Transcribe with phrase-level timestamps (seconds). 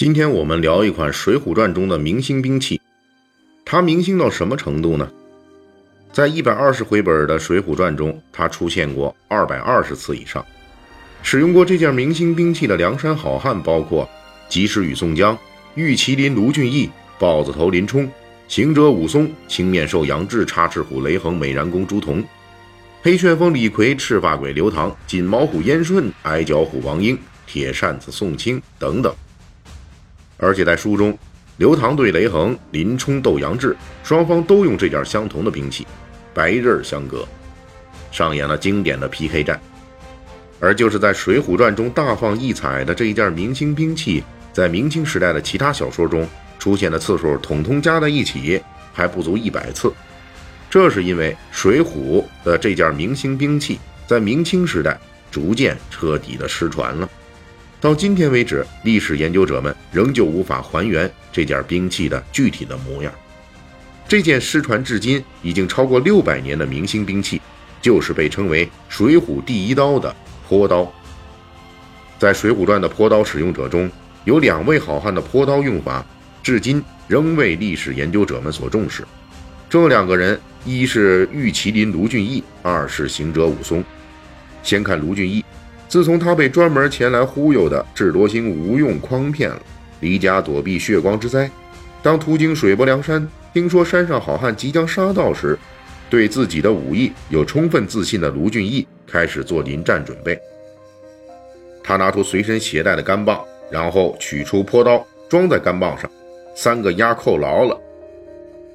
[0.00, 2.80] 今天我们聊一款《水浒传》中的明星兵器，
[3.66, 5.06] 它明星到什么程度呢？
[6.10, 10.42] 在一百二十回本的《水浒传》中，它出现过二百二十次以上。
[11.22, 14.08] 使用过这件明星兵器的梁山好汉包括
[14.48, 15.36] 及时雨宋江、
[15.74, 18.10] 玉麒麟卢俊义、豹子头林冲、
[18.48, 22.24] 行者武松、青面兽杨志、插翅虎雷横、美髯公朱仝、
[23.02, 29.14] 黑旋风李逵、赤发鬼刘唐、锦毛虎燕顺、矮脚虎王英、铁扇子宋清等等。
[30.40, 31.16] 而且在书中，
[31.58, 35.86] 刘唐对雷横、林冲斗杨志，双方都用这件相同的兵器，
[36.32, 37.28] 白刃相隔，
[38.10, 39.60] 上演了经典的 PK 战。
[40.58, 46.26] 而就是在《水浒传》中大放异彩的这一件明星兵器，在明清时代的其他小说中
[46.58, 48.60] 出现的次数，统统加在一起
[48.92, 49.92] 还不足一百次。
[50.68, 54.98] 这是因为《水浒》的这件明星兵器在明清时代
[55.30, 57.08] 逐渐彻底的失传了。
[57.80, 63.10] 到今天为止，历史研究者们仍旧无法还原这件兵器的具体的模样。
[64.06, 67.40] 这件失传至今已经超过六百年的明星兵器，
[67.80, 70.14] 就是被称为“水浒第一刀”的
[70.46, 70.92] 坡刀。
[72.18, 73.90] 在《水浒传》的坡刀使用者中，
[74.24, 76.04] 有两位好汉的坡刀用法，
[76.42, 79.02] 至今仍为历史研究者们所重视。
[79.70, 83.82] 这两个人，一是玉麒麟卢俊义，二是行者武松。
[84.62, 85.42] 先看卢俊义。
[85.90, 89.60] 自从他被专门前来忽悠的智多星吴用诓骗了，
[89.98, 91.50] 离家躲避血光之灾，
[92.00, 95.58] 当途经水泊梁山，听说山上好汉即将杀到时，
[96.08, 100.40] 对自己的武艺有充分自信的卢俊义开始做临战准备。
[101.82, 106.08] 他拿出随身携带的杆棒，然后取出坡刀装在杆棒上，
[106.54, 107.76] 三个压扣牢了，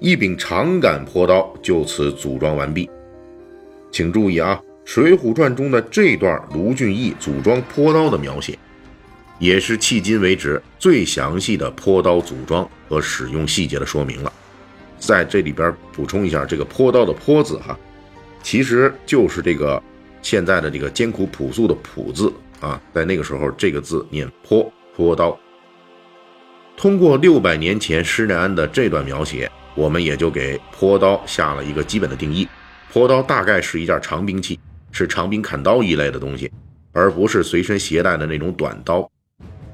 [0.00, 2.90] 一柄长杆坡刀就此组装完毕。
[3.92, 4.60] 请注意啊！
[4.84, 8.58] 《水浒传》中的这段卢俊义组装坡刀的描写，
[9.38, 14.32] 也是迄今为止最详细的坡刀组装和使用细节的说明了。
[14.98, 17.76] 在这里边补充一下，这个坡刀的“坡”字哈，
[18.42, 19.82] 其实就是这个
[20.22, 25.36] 现在的这个艰苦朴素的“朴”字啊，在那个时候这个字念“坡”坡刀。
[26.76, 32.46] 通过六百年前施耐庵的这段描写，我们也就给坡刀下了一个基本的定义：
[32.92, 34.58] 坡刀大概是一件长兵器。
[34.94, 36.48] 是长柄砍刀一类的东西，
[36.92, 39.10] 而不是随身携带的那种短刀。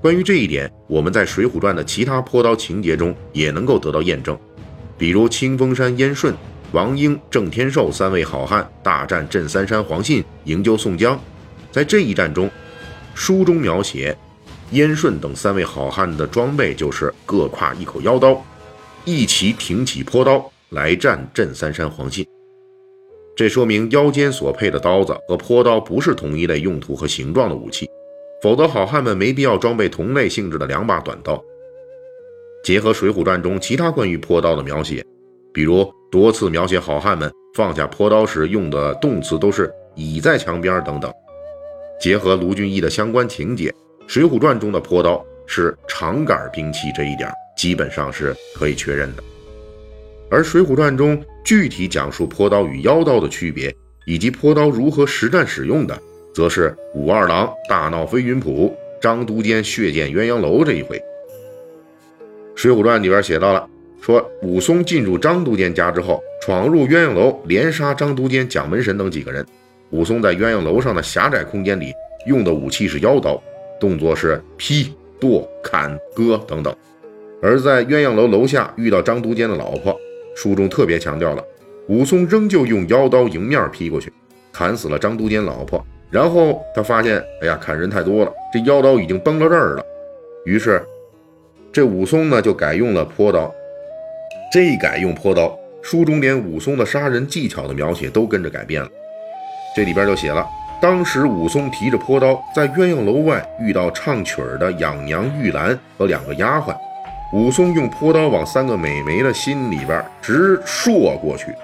[0.00, 4.38] 关于这一点，我们在《水浒传》的其他坡刀情节中也能够得到验证。
[4.96, 6.32] 比如清风山燕顺、
[6.70, 11.20] 王英、郑天寿三位好汉大战镇三山黄信，营救宋江。
[11.72, 12.48] 在这一战中，
[13.12, 14.16] 书中描写
[14.70, 18.40] 燕顺等三位好汉的装备就是各挎一口腰刀，
[19.04, 22.24] 一齐挺起坡刀来战镇三山黄信。
[23.38, 27.88] 这说明腰间所配的刀子和坡刀不是同一类用途和形状的武器，
[28.42, 31.40] 否则好汉们没必要装备同类性质的两把短刀。
[32.64, 35.04] 结合《水浒传》中其他关于坡刀的描写，
[35.54, 41.08] 比如多次描写好汉们放下坡刀时用的动词都是倚在墙边等等，
[42.00, 43.70] 结合卢俊义的相关情节，
[44.08, 49.22] 《水浒传》中的坡刀是长杆兵器这一点基本上是可以确认的。
[50.30, 53.74] 而《水浒传》中具体讲述坡刀与腰刀的区别，
[54.04, 55.98] 以及坡刀如何实战使用的，
[56.34, 60.98] 则是武二郎大闹飞云浦、张都监血溅鸳鸯楼这一回。
[62.54, 63.66] 《水浒传》里边写到了，
[64.02, 69.46] 说武松进入张都监家之后，闯入鸳鸯楼，连杀张都监蒋门神等几个人。
[69.90, 71.92] 武松在鸳鸯楼上的狭窄空间里
[72.26, 73.42] 用的武器是腰刀，
[73.80, 76.74] 动作是劈、剁、砍、割等等。
[77.40, 79.98] 而在鸳鸯楼楼下遇到张都监的老婆。
[80.40, 81.44] 书中特别强调了，
[81.88, 84.12] 武松仍旧用腰刀迎面劈过去，
[84.52, 85.84] 砍死了张都监老婆。
[86.12, 89.84] 然后他发现，哎呀，砍人太多了，这腰刀已经崩到这儿了。
[90.44, 90.80] 于是，
[91.72, 93.52] 这武松呢就改用了坡刀。
[94.52, 98.88] 这一改用坡刀，书中连武松的杀人技巧的描写都跟着改变了。
[99.74, 100.46] 这里边就写了，
[100.80, 106.76] 当时武松提着坡刀在鸳鸯楼外遇到唱曲儿的养娘玉兰和两个丫鬟。
[107.32, 111.54] 武松用坡刀往三个美眉的心里边直搠过去，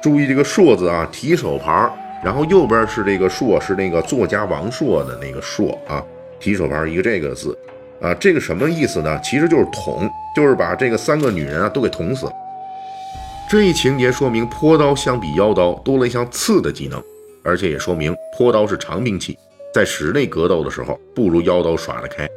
[0.00, 1.92] 注意这个“搠”字啊，提手旁，
[2.22, 6.00] 然后右边是这个“搠”，是那个作家王朔的那个“朔”啊，
[6.38, 7.56] 提手旁一个这个字。
[8.00, 9.20] 啊，这个什么意思呢？
[9.24, 12.32] 其实就是捅，就是把这个三个女人啊都给捅死了。
[13.50, 17.02] 这一情节说明坡刀相比腰刀多了一项刺的技能，
[17.42, 19.36] 而且也说明坡刀是长兵器，
[19.74, 22.28] 在室内格斗的时候不如腰刀耍得开。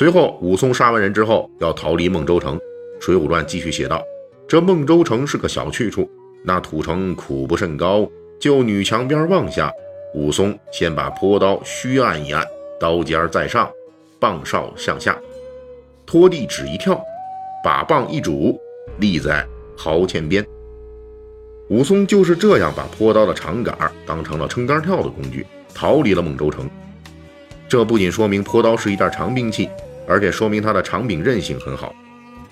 [0.00, 2.56] 随后，武松杀完人之后要逃离孟州城，
[2.98, 4.02] 《水浒传》继续写道：
[4.48, 6.10] 这孟州城是个小去处，
[6.42, 9.70] 那土城苦不甚高，就女墙边望下，
[10.14, 12.42] 武松先把坡刀虚按一按，
[12.80, 13.70] 刀尖在上，
[14.18, 15.20] 棒梢向下，
[16.06, 16.98] 拖地只一跳，
[17.62, 18.58] 把棒一拄，
[19.00, 19.46] 立在。
[19.76, 20.42] 壕前边，
[21.68, 23.76] 武松就是这样把坡刀的长杆
[24.06, 26.66] 当成了撑杆跳的工具，逃离了孟州城。
[27.68, 29.68] 这不仅说明坡刀是一件长兵器，
[30.10, 31.94] 而且说明他的长柄韧性很好。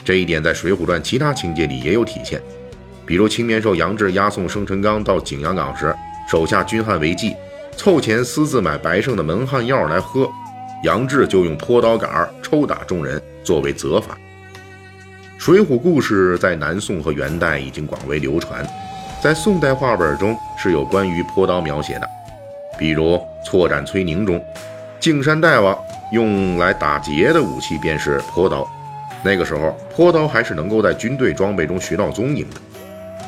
[0.05, 2.41] 这一点在《水浒传》其他情节里也有体现，
[3.05, 5.93] 比如青面兽杨志押送生辰纲到景阳冈时，
[6.31, 7.35] 手下军汉违纪，
[7.77, 10.31] 凑钱私自买白胜的门汉药来喝，
[10.85, 14.17] 杨志就用泼刀杆抽打众人作为责罚。
[15.37, 18.65] 水浒故事在南宋和元代已经广为流传，
[19.21, 22.09] 在宋代话本中是有关于泼刀描写的，
[22.79, 23.15] 比如
[23.45, 24.43] 《错斩崔宁》中，
[25.01, 25.77] 敬山大王
[26.13, 28.67] 用来打劫的武器便是坡刀。
[29.23, 32.57] 那个时候，坡刀还是能够在军队装备中寻到踪影的。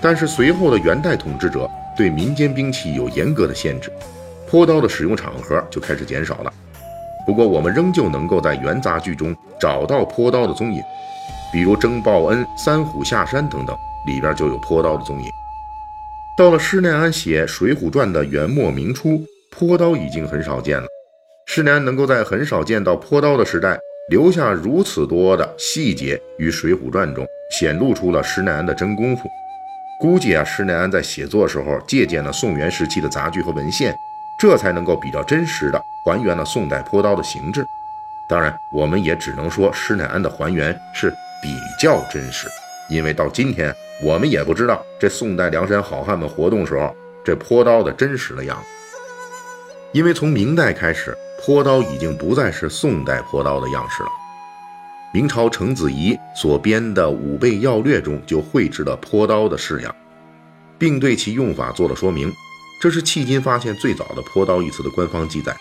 [0.01, 3.93] 但是随后的元代统治者对民间兵器有严格的限制，
[4.49, 6.53] 坡刀的使用场合就开始减少了。
[7.27, 10.81] 不过，我们仍旧能够在元杂剧中找到坡刀的踪影。
[11.53, 15.29] 比如征报恩、三虎下山等等，里边就有坡刀的踪影。
[16.39, 20.87] 到了施耐庵写《水浒传》的元末明初，坡刀已经很少见了。
[21.53, 23.77] 施耐庵能够在很少见到坡刀的时代
[24.09, 29.29] 留下如此多的细节于《水浒传》中，显露出了施耐庵的真功夫。
[29.99, 33.93] 估计啊，施耐庵在写作时候借鉴了宋元时期的杂剧和文献，
[34.39, 37.67] 这才能够比较真实的还原了宋代坡刀的形制。
[38.29, 41.13] 当然，我们也只能说施耐庵的还原是。
[41.43, 42.47] 比较真实，
[42.91, 43.75] 因为到今天
[44.05, 46.95] 我们也不知道这宋代梁山好汉们活动时候
[47.25, 48.65] 这坡刀的真实的样子。
[49.93, 54.11] 因为从明代开始，坡刀已经不再是宋代坡刀的样式了。
[55.13, 59.95] 明朝程子仪所编的《武备要略》中就绘制了坡刀的式样，
[60.79, 62.31] 并对其用法做了说明。
[62.81, 65.57] 这是迄今发现最早的“坡刀”一词的官方记载。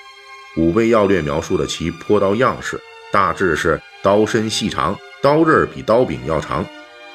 [0.61, 2.79] 《武备要略》描述的其坡刀样式，
[3.11, 4.97] 大致是刀身细长。
[5.21, 6.65] 刀刃比刀柄要长，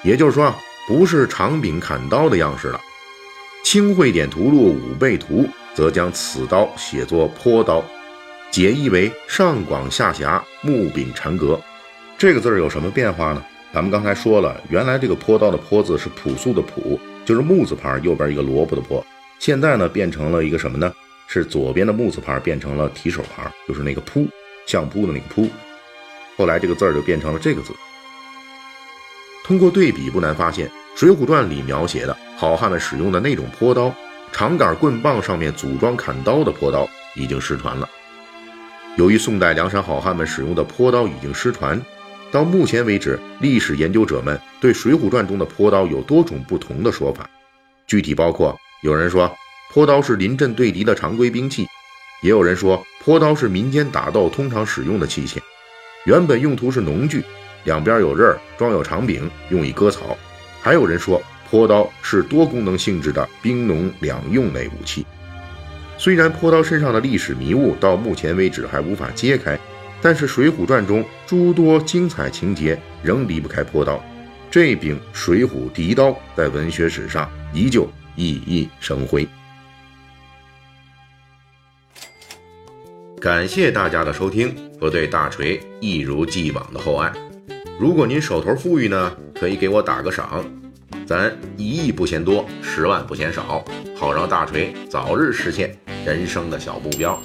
[0.03, 0.57] 也就是说啊，
[0.87, 2.79] 不是长柄砍刀的样式了。
[3.67, 5.43] 《清会典图录武备图》
[5.75, 7.83] 则将此刀写作坡刀，
[8.55, 11.61] 解译为上广下狭，木柄缠格。
[12.17, 13.45] 这个字有什么变化呢？
[13.73, 19.05] 咱们刚才说了，原来这个坡刀的坡字是朴素的朴，就是木字旁右边一个萝卜的坡。
[19.41, 20.95] 现在呢，变成了一个什么呢？
[21.27, 24.29] 是左边的木字旁变成了提手旁，就是那个扑，
[24.67, 25.51] 相扑的那个扑。
[26.37, 27.73] 后来这个字就变成了这个字。
[29.43, 33.93] 通过对比，不难发现，《水浒传》里描写的好汉们使用的那种坡刀，
[34.31, 37.89] 长杆棍棒上面组装砍刀的坡刀，已经失传了。
[38.97, 41.81] 由于宋代梁山好汉们使用的坡刀已经失传，
[42.31, 47.29] 到目前为止，历史研究者们对《水浒传》中的坡刀有多种不同的说法。
[47.89, 49.29] 具体包括：有人说
[49.73, 51.65] 坡刀是临阵对敌的常规兵器；
[52.23, 55.39] 也有人说坡刀是民间打斗通常使用的器械，
[56.07, 57.25] 原本用途是农具。
[57.65, 60.17] 两边有刃，装有长柄，用以割草。
[60.63, 61.21] 还有人说，
[61.51, 65.05] 坡刀是多功能性质的兵农两用类武器。
[65.97, 69.59] 虽然坡刀身上的历史迷雾到目前为止还无法揭开，
[70.03, 74.03] 但是《水浒传》中诸多精彩情节仍离不开坡刀。
[74.51, 79.27] 这柄水浒敌刀在文学史上依旧熠熠生辉。
[83.21, 87.11] 感谢大家的收听和对大锤一如既往的厚爱。
[87.81, 90.45] 如果您手头富裕呢，可以给我打个赏，
[91.07, 93.65] 咱一亿不嫌多，十万不嫌少，
[93.97, 95.75] 好让大锤早日实现
[96.05, 97.19] 人生的小目标。